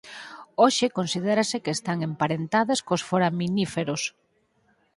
Hoxe 0.61 0.87
considérase 0.97 1.57
que 1.63 1.75
están 1.77 1.97
emparentadas 2.09 2.79
cos 2.87 3.01
foraminíferos. 3.09 4.01